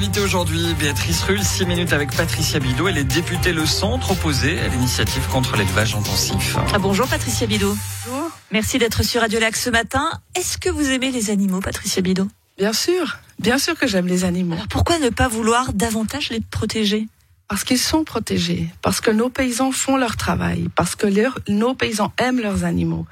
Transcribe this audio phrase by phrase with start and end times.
[0.00, 2.88] invitée aujourd'hui, Béatrice Rull, 6 minutes avec Patricia Bidot.
[2.88, 6.56] Elle est députée Le Centre, opposée à l'initiative contre l'élevage intensif.
[6.72, 7.76] Ah, bonjour Patricia Bidot.
[8.06, 8.30] Bonjour.
[8.50, 10.10] Merci d'être sur Radio Lac ce matin.
[10.34, 14.24] Est-ce que vous aimez les animaux, Patricia Bidot Bien sûr, bien sûr que j'aime les
[14.24, 14.54] animaux.
[14.54, 17.06] Alors pourquoi ne pas vouloir davantage les protéger?
[17.46, 21.08] Parce qu'ils sont protégés, parce que nos paysans font leur travail, parce que
[21.50, 23.04] nos paysans aiment leurs animaux.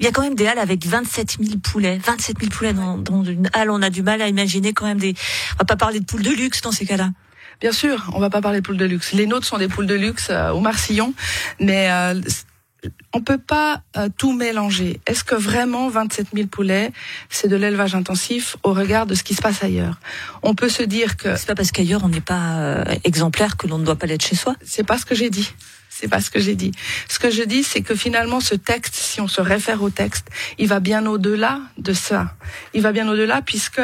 [0.00, 1.98] Il y a quand même des halles avec 27 000 poulets.
[1.98, 4.98] 27 000 poulets dans, dans une halle, on a du mal à imaginer quand même
[4.98, 5.14] des...
[5.54, 7.10] On va pas parler de poules de luxe dans ces cas-là.
[7.60, 9.12] Bien sûr, on va pas parler de poules de luxe.
[9.12, 11.12] Les nôtres sont des poules de luxe euh, au Marcillon,
[11.60, 12.18] mais euh,
[13.12, 15.00] on peut pas euh, tout mélanger.
[15.06, 16.92] Est-ce que vraiment 27 000 poulets,
[17.28, 19.98] c'est de l'élevage intensif au regard de ce qui se passe ailleurs?
[20.42, 23.66] On peut se dire que c'est pas parce qu'ailleurs on n'est pas euh, exemplaire que
[23.66, 24.54] l'on ne doit pas l'être chez soi.
[24.64, 25.52] C'est pas ce que j'ai dit.
[26.00, 26.72] C'est pas ce que j'ai dit.
[27.10, 30.28] Ce que je dis, c'est que finalement, ce texte, si on se réfère au texte,
[30.56, 32.34] il va bien au-delà de ça.
[32.72, 33.82] Il va bien au-delà puisque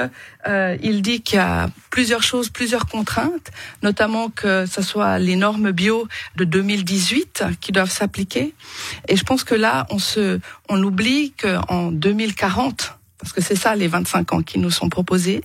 [0.48, 3.50] euh, il dit qu'il y a plusieurs choses, plusieurs contraintes,
[3.82, 8.54] notamment que ce soit les normes bio de 2018 qui doivent s'appliquer.
[9.08, 10.40] Et je pense que là, on se,
[10.70, 15.42] on oublie qu'en 2040, parce que c'est ça les 25 ans qui nous sont proposés,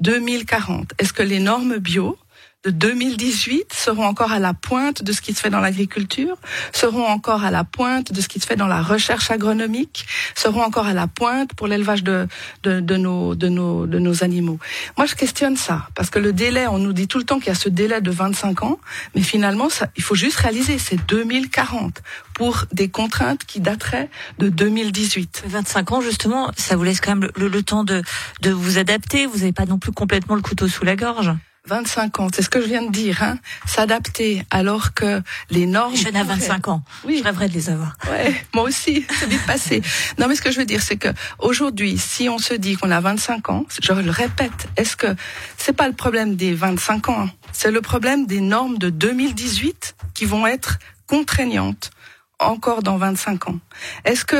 [0.00, 2.16] 2040, est-ce que les normes bio
[2.64, 6.36] de 2018 seront encore à la pointe de ce qui se fait dans l'agriculture,
[6.72, 10.62] seront encore à la pointe de ce qui se fait dans la recherche agronomique, seront
[10.62, 12.26] encore à la pointe pour l'élevage de,
[12.62, 14.58] de, de, nos, de, nos, de nos animaux.
[14.96, 17.48] Moi, je questionne ça, parce que le délai, on nous dit tout le temps qu'il
[17.48, 18.78] y a ce délai de 25 ans,
[19.14, 24.48] mais finalement, ça, il faut juste réaliser, c'est 2040 pour des contraintes qui dateraient de
[24.48, 25.44] 2018.
[25.46, 28.02] 25 ans, justement, ça vous laisse quand même le, le temps de,
[28.40, 29.26] de vous adapter.
[29.26, 31.30] Vous n'avez pas non plus complètement le couteau sous la gorge.
[31.66, 35.96] 25 ans, c'est ce que je viens de dire, hein, s'adapter alors que les normes...
[35.96, 37.16] Je n'ai 25 ans, oui.
[37.20, 37.96] je rêverais de les avoir.
[38.10, 39.80] Ouais, moi aussi, c'est vite passé.
[40.18, 42.90] Non mais ce que je veux dire, c'est que aujourd'hui, si on se dit qu'on
[42.90, 45.16] a 25 ans, je le répète, est-ce que
[45.56, 50.26] c'est pas le problème des 25 ans, c'est le problème des normes de 2018 qui
[50.26, 51.92] vont être contraignantes
[52.38, 53.58] encore dans 25 ans
[54.04, 54.36] Est-ce que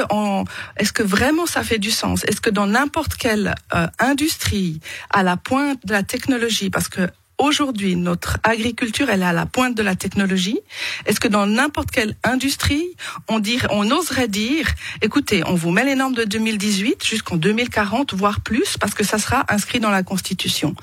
[0.77, 2.25] est-ce que vraiment ça fait du sens?
[2.25, 7.09] Est-ce que dans n'importe quelle euh, industrie à la pointe de la technologie parce que
[7.39, 10.61] Aujourd'hui, notre agriculture, elle est à la pointe de la technologie.
[11.05, 12.85] Est-ce que dans n'importe quelle industrie,
[13.29, 14.69] on dirait, on oserait dire,
[15.03, 19.19] écoutez, on vous met les normes de 2018 jusqu'en 2040, voire plus, parce que ça
[19.19, 20.77] sera inscrit dans la Constitution?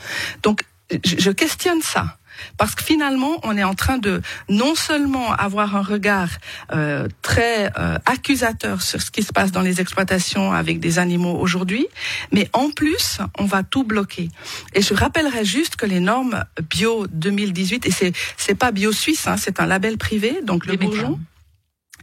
[0.44, 0.66] Donc,
[1.06, 2.18] je questionne ça.
[2.58, 6.30] Parce que finalement, on est en train de non seulement avoir un regard
[6.74, 11.38] euh, très euh, accusateur sur ce qui se passe dans les exploitations avec des animaux
[11.40, 11.88] aujourd'hui,
[12.32, 14.30] mais en plus, on va tout bloquer.
[14.74, 19.28] Et je rappellerai juste que les normes bio 2018, et c'est c'est pas bio suisse,
[19.28, 21.20] hein, c'est un label privé, donc le bourgeon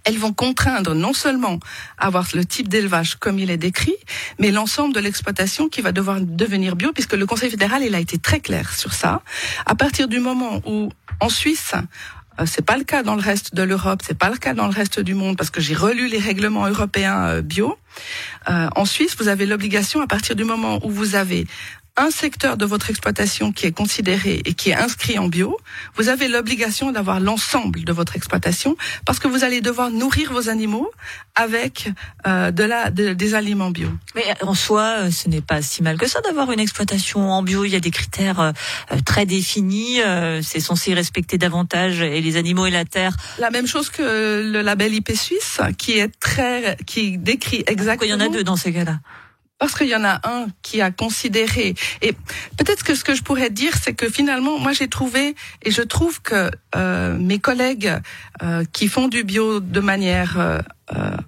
[0.08, 1.58] elles vont contraindre non seulement
[1.98, 3.96] à avoir le type d'élevage comme il est décrit,
[4.38, 8.00] mais l'ensemble de l'exploitation qui va devoir devenir bio, puisque le Conseil fédéral il a
[8.00, 9.20] été très clair sur ça.
[9.66, 10.88] À partir du moment où
[11.20, 11.74] en Suisse
[12.40, 14.66] euh, c'est pas le cas dans le reste de l'Europe, c'est pas le cas dans
[14.66, 17.76] le reste du monde parce que j'ai relu les règlements européens euh, bio.
[18.48, 21.46] Euh, en Suisse, vous avez l'obligation à partir du moment où vous avez
[21.98, 25.58] un secteur de votre exploitation qui est considéré et qui est inscrit en bio,
[25.96, 30.48] vous avez l'obligation d'avoir l'ensemble de votre exploitation parce que vous allez devoir nourrir vos
[30.48, 30.90] animaux
[31.34, 31.90] avec
[32.26, 33.88] euh, de la des aliments bio.
[34.14, 37.42] Mais en soi, euh, ce n'est pas si mal que ça d'avoir une exploitation en
[37.42, 37.64] bio.
[37.64, 38.52] Il y a des critères euh,
[39.04, 40.00] très définis.
[40.42, 43.16] c'est censé respecter davantage et les animaux et la terre.
[43.38, 47.88] La même chose que le label IP suisse, qui est très qui décrit exactement.
[47.88, 49.00] Pourquoi il y en a deux dans ces cas-là?
[49.58, 51.74] Parce qu'il y en a un qui a considéré.
[52.00, 52.12] Et
[52.56, 55.82] peut-être que ce que je pourrais dire, c'est que finalement, moi j'ai trouvé, et je
[55.82, 57.92] trouve que euh, mes collègues
[58.42, 60.60] euh, qui font du bio de manière euh,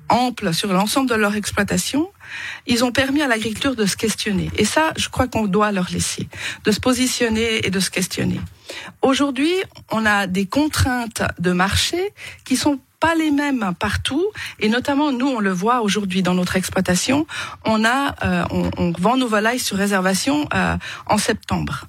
[0.09, 2.11] ample sur l'ensemble de leur exploitation,
[2.67, 4.51] ils ont permis à l'agriculture de se questionner.
[4.57, 6.29] Et ça, je crois qu'on doit leur laisser,
[6.65, 8.41] de se positionner et de se questionner.
[9.03, 9.53] Aujourd'hui,
[9.91, 12.13] on a des contraintes de marché
[12.45, 14.25] qui sont pas les mêmes partout.
[14.61, 17.27] Et notamment nous on le voit aujourd'hui dans notre exploitation.
[17.65, 20.77] On a euh, on, on, vend nos volailles sur réservation euh,
[21.07, 21.87] en septembre.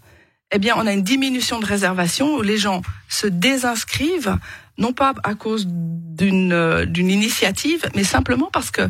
[0.51, 4.37] Eh bien on a une diminution de réservation où les gens se désinscrivent
[4.77, 8.89] non pas à cause d'une euh, d'une initiative mais simplement parce que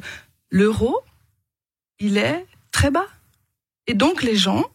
[0.50, 1.00] l'euro
[2.00, 3.08] il est très bas.
[3.88, 4.66] Et donc les gens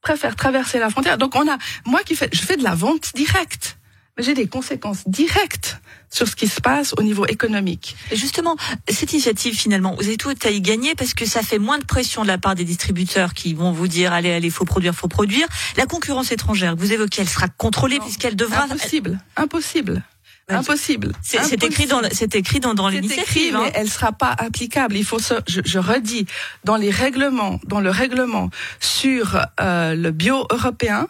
[0.00, 1.18] préfèrent traverser la frontière.
[1.18, 3.76] Donc on a moi qui fais je fais de la vente directe
[4.18, 5.80] j'ai des conséquences directes
[6.10, 7.96] sur ce qui se passe au niveau économique.
[8.10, 8.56] Et justement,
[8.88, 11.84] cette initiative, finalement, vous avez tout à y gagner parce que ça fait moins de
[11.84, 15.08] pression de la part des distributeurs qui vont vous dire allez, allez, faut produire, faut
[15.08, 15.46] produire.
[15.76, 18.64] La concurrence étrangère, vous évoquez, elle sera contrôlée puisqu'elle devra.
[18.64, 20.02] Impossible, impossible.
[20.48, 21.12] Impossible.
[21.22, 23.56] C'est écrit dans c'est écrit dans, dans l'initiative.
[23.56, 23.62] Hein.
[23.64, 24.96] Mais elle sera pas applicable.
[24.96, 26.26] Il faut se, je, je, redis
[26.64, 28.50] dans les règlements, dans le règlement
[28.80, 31.08] sur euh, le bio européen,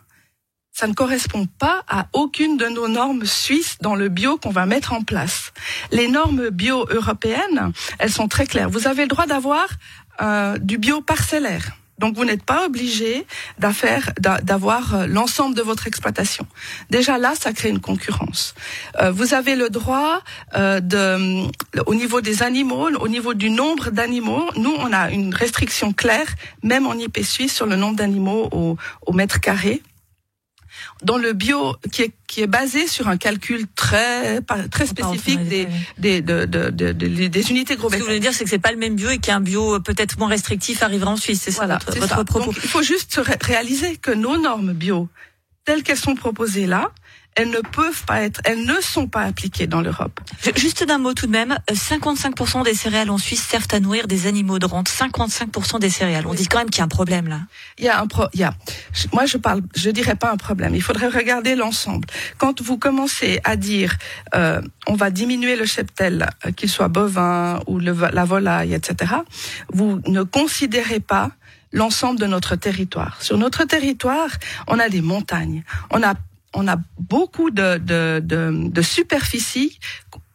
[0.82, 4.67] ça ne correspond pas à aucune de nos normes suisses dans le bio qu'on va
[4.67, 5.52] mettre en place.
[5.93, 7.70] Les normes bio européennes,
[8.00, 8.69] elles sont très claires.
[8.69, 9.69] Vous avez le droit d'avoir
[10.20, 11.70] euh, du bio parcellaire.
[12.00, 13.25] Donc vous n'êtes pas obligé
[13.61, 16.49] d'avoir euh, l'ensemble de votre exploitation.
[16.90, 18.56] Déjà là, ça crée une concurrence.
[19.00, 20.20] Euh, vous avez le droit
[20.56, 21.46] euh, de,
[21.87, 26.26] au niveau des animaux, au niveau du nombre d'animaux, nous on a une restriction claire,
[26.64, 28.76] même en IP suisse, sur le nombre d'animaux au,
[29.06, 29.81] au mètre carré
[31.02, 34.40] dans le bio qui est, qui est basé sur un calcul très
[34.70, 35.69] très spécifique des
[35.99, 38.58] des, de, de, de, des unités gros Ce que vous voulez dire, c'est que c'est
[38.58, 41.43] pas le même bio et qu'un bio peut-être moins restrictif arrivera en Suisse.
[41.43, 42.52] C'est ça votre, votre propos.
[42.62, 45.08] il faut juste réaliser que nos normes bio
[45.64, 46.90] telles qu'elles sont proposées là,
[47.34, 50.20] elles ne peuvent pas être, elles ne sont pas appliquées dans l'Europe.
[50.56, 54.06] Juste d'un mot tout de même, 55% euh, des céréales en Suisse servent à nourrir
[54.06, 54.88] des animaux de rente.
[54.88, 56.26] 55% des céréales.
[56.26, 57.40] On dit quand même qu'il y a un problème là.
[57.79, 58.55] Il y a un pro, il y a.
[59.12, 60.75] Moi, je parle, je dirais pas un problème.
[60.75, 62.06] Il faudrait regarder l'ensemble.
[62.38, 63.96] Quand vous commencez à dire,
[64.35, 69.14] euh, on va diminuer le cheptel, euh, qu'il soit bovin ou le, la volaille, etc.
[69.73, 71.31] Vous ne considérez pas
[71.73, 73.23] l'ensemble de notre territoire.
[73.23, 74.28] Sur notre territoire,
[74.67, 76.14] on a des montagnes, on a
[76.54, 79.78] on a beaucoup de, de, de, de superficie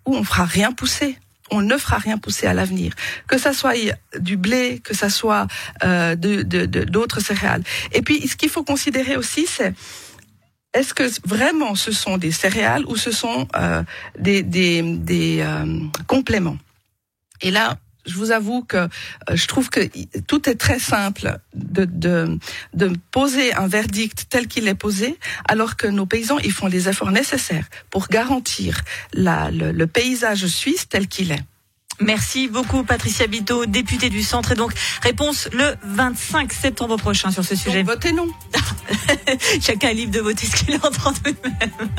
[0.06, 1.18] où on fera rien pousser
[1.52, 2.94] on ne fera rien pousser à l'avenir.
[3.28, 3.74] Que ça soit
[4.20, 5.48] du blé, que ça soit
[5.84, 6.42] euh, de,
[6.86, 7.64] d'autres céréales.
[7.94, 9.74] Et puis, ce qu'il faut considérer aussi, c'est
[10.74, 13.84] est-ce que vraiment ce sont des céréales ou ce sont euh,
[14.20, 16.58] des, des, des euh, compléments?
[17.42, 18.88] Et là, je vous avoue que euh,
[19.34, 19.82] je trouve que
[20.28, 22.40] tout est très simple de, de,
[22.74, 25.18] de poser un verdict tel qu'il est posé,
[25.48, 28.82] alors que nos paysans, ils font les efforts nécessaires pour garantir
[29.14, 31.44] la, le, le paysage suisse tel qu'il est.
[32.00, 34.52] Merci beaucoup Patricia Bito, députée du centre.
[34.52, 34.72] Et donc,
[35.02, 37.82] réponse le 25 septembre prochain sur ce sujet.
[37.84, 38.28] votez non.
[39.62, 41.90] Chacun est libre de voter ce qu'il est en train de même.